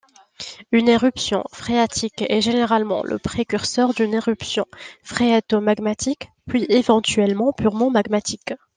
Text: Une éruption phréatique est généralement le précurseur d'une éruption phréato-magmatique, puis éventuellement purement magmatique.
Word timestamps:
Une 0.71 0.89
éruption 0.89 1.43
phréatique 1.51 2.23
est 2.27 2.41
généralement 2.41 3.03
le 3.03 3.19
précurseur 3.19 3.93
d'une 3.93 4.15
éruption 4.15 4.65
phréato-magmatique, 5.03 6.31
puis 6.47 6.65
éventuellement 6.69 7.53
purement 7.53 7.91
magmatique. 7.91 8.55